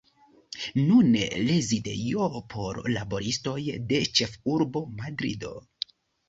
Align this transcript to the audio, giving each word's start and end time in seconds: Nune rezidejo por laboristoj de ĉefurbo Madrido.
Nune 0.85 1.27
rezidejo 1.49 2.29
por 2.53 2.79
laboristoj 2.95 3.55
de 3.93 4.01
ĉefurbo 4.21 4.85
Madrido. 5.03 5.55